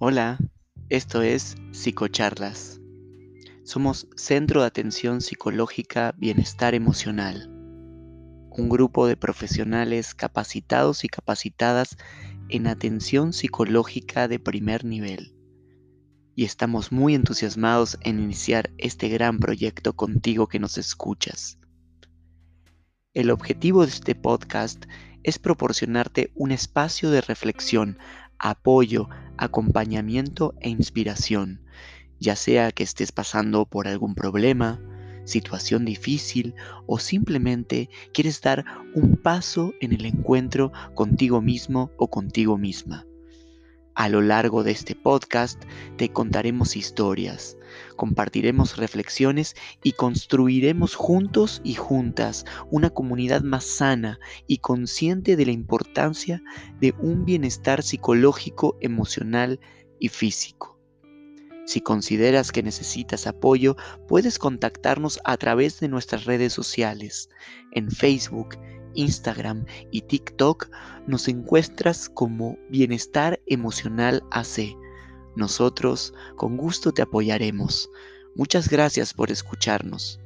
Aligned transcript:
Hola, 0.00 0.38
esto 0.90 1.22
es 1.22 1.56
Psicocharlas. 1.72 2.80
Somos 3.64 4.06
Centro 4.14 4.60
de 4.60 4.68
Atención 4.68 5.20
Psicológica 5.20 6.14
Bienestar 6.16 6.76
Emocional, 6.76 7.48
un 7.48 8.68
grupo 8.68 9.08
de 9.08 9.16
profesionales 9.16 10.14
capacitados 10.14 11.02
y 11.02 11.08
capacitadas 11.08 11.96
en 12.48 12.68
atención 12.68 13.32
psicológica 13.32 14.28
de 14.28 14.38
primer 14.38 14.84
nivel. 14.84 15.34
Y 16.36 16.44
estamos 16.44 16.92
muy 16.92 17.16
entusiasmados 17.16 17.98
en 18.02 18.20
iniciar 18.20 18.70
este 18.78 19.08
gran 19.08 19.40
proyecto 19.40 19.94
contigo 19.94 20.46
que 20.46 20.60
nos 20.60 20.78
escuchas. 20.78 21.58
El 23.14 23.32
objetivo 23.32 23.82
de 23.82 23.90
este 23.90 24.14
podcast 24.14 24.84
es 25.24 25.40
proporcionarte 25.40 26.30
un 26.36 26.52
espacio 26.52 27.10
de 27.10 27.20
reflexión 27.20 27.98
apoyo, 28.38 29.08
acompañamiento 29.38 30.54
e 30.60 30.68
inspiración, 30.68 31.60
ya 32.20 32.36
sea 32.36 32.72
que 32.72 32.82
estés 32.82 33.12
pasando 33.12 33.64
por 33.64 33.88
algún 33.88 34.14
problema, 34.14 34.80
situación 35.24 35.84
difícil 35.84 36.54
o 36.86 36.98
simplemente 36.98 37.88
quieres 38.12 38.40
dar 38.40 38.64
un 38.94 39.16
paso 39.16 39.72
en 39.80 39.92
el 39.92 40.04
encuentro 40.06 40.72
contigo 40.94 41.40
mismo 41.40 41.90
o 41.96 42.08
contigo 42.08 42.58
misma. 42.58 43.07
A 43.98 44.08
lo 44.08 44.20
largo 44.20 44.62
de 44.62 44.70
este 44.70 44.94
podcast 44.94 45.60
te 45.96 46.12
contaremos 46.12 46.76
historias, 46.76 47.56
compartiremos 47.96 48.76
reflexiones 48.76 49.56
y 49.82 49.90
construiremos 49.90 50.94
juntos 50.94 51.60
y 51.64 51.74
juntas 51.74 52.44
una 52.70 52.90
comunidad 52.90 53.42
más 53.42 53.64
sana 53.64 54.20
y 54.46 54.58
consciente 54.58 55.34
de 55.34 55.46
la 55.46 55.50
importancia 55.50 56.40
de 56.80 56.94
un 57.00 57.24
bienestar 57.24 57.82
psicológico, 57.82 58.76
emocional 58.80 59.58
y 59.98 60.10
físico. 60.10 60.78
Si 61.66 61.80
consideras 61.80 62.52
que 62.52 62.62
necesitas 62.62 63.26
apoyo, 63.26 63.76
puedes 64.06 64.38
contactarnos 64.38 65.18
a 65.24 65.36
través 65.38 65.80
de 65.80 65.88
nuestras 65.88 66.24
redes 66.24 66.52
sociales, 66.52 67.30
en 67.72 67.90
Facebook, 67.90 68.58
Instagram 68.94 69.64
y 69.90 70.02
TikTok 70.02 70.70
nos 71.06 71.28
encuentras 71.28 72.08
como 72.08 72.58
Bienestar 72.68 73.40
Emocional 73.46 74.22
AC. 74.30 74.76
Nosotros 75.36 76.14
con 76.36 76.56
gusto 76.56 76.92
te 76.92 77.02
apoyaremos. 77.02 77.90
Muchas 78.34 78.68
gracias 78.68 79.14
por 79.14 79.30
escucharnos. 79.30 80.20